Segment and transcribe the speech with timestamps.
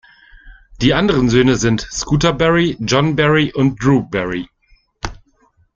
[0.81, 4.49] Die anderen Söhne sind Scooter Barry, Jon Barry und Drew Barry.